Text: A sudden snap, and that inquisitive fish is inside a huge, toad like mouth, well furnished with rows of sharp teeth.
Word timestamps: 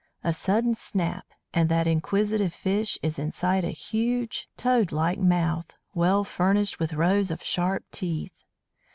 A 0.23 0.33
sudden 0.33 0.73
snap, 0.73 1.27
and 1.53 1.69
that 1.69 1.85
inquisitive 1.85 2.55
fish 2.55 2.97
is 3.03 3.19
inside 3.19 3.63
a 3.63 3.69
huge, 3.69 4.49
toad 4.57 4.91
like 4.91 5.19
mouth, 5.19 5.75
well 5.93 6.23
furnished 6.23 6.79
with 6.79 6.93
rows 6.93 7.29
of 7.29 7.43
sharp 7.43 7.83
teeth. 7.91 8.43